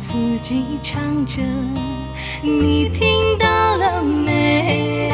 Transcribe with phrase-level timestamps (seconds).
[0.00, 1.42] 自己唱着，
[2.42, 3.08] 你听
[3.38, 5.10] 到了没？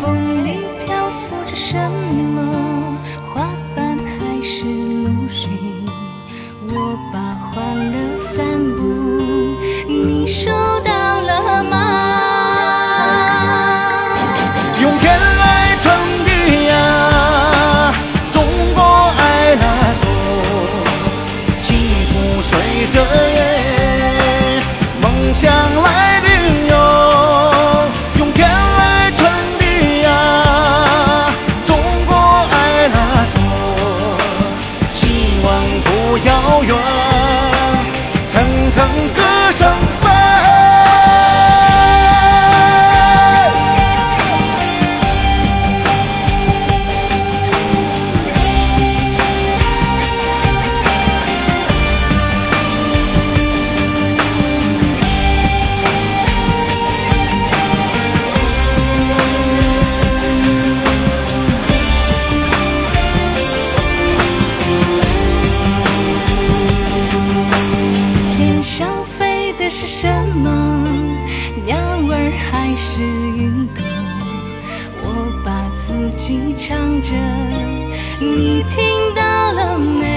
[0.00, 2.98] 风里漂浮着什么？
[3.32, 5.50] 花瓣还是露水？
[6.68, 7.33] 我把
[25.34, 26.74] 向来领有。
[28.18, 31.28] 用天来传递呀，
[31.66, 32.14] 中国
[32.52, 32.96] 爱拉
[33.26, 33.36] 索，
[34.94, 35.02] 希
[35.44, 35.46] 望
[35.84, 36.30] 不遥
[36.62, 36.72] 远，
[70.04, 70.86] 什么？
[71.64, 73.82] 鸟儿还是云朵？
[75.00, 75.06] 我
[75.42, 75.48] 把
[75.80, 77.08] 自己唱着，
[78.20, 79.22] 你听到
[79.52, 80.13] 了没？